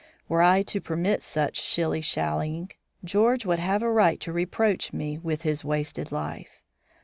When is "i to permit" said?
0.41-1.21